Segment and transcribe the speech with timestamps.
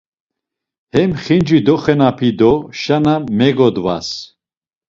[0.95, 4.09] Hem xinci doxenapi do şana megodvas.